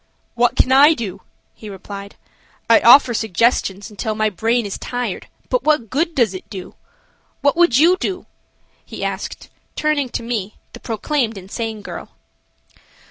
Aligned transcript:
"What 0.33 0.55
can 0.55 0.71
I 0.71 0.95
do?" 0.95 1.21
he 1.53 1.69
replied. 1.69 2.15
"I 2.67 2.79
offer 2.81 3.13
suggestions 3.13 3.91
until 3.91 4.15
my 4.15 4.31
brain 4.31 4.65
is 4.65 4.79
tired, 4.79 5.27
but 5.47 5.63
what 5.63 5.91
good 5.91 6.15
does 6.15 6.33
it 6.33 6.49
do? 6.49 6.73
What 7.41 7.55
would 7.55 7.77
you 7.77 7.97
do?" 7.97 8.25
he 8.83 9.03
asked, 9.05 9.49
turning 9.75 10.09
to 10.09 10.23
me, 10.23 10.55
the 10.73 10.79
proclaimed 10.79 11.37
insane 11.37 11.83
girl. 11.83 12.09